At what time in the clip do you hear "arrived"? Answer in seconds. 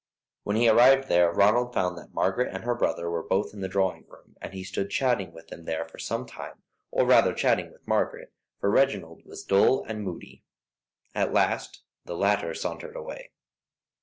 0.67-1.09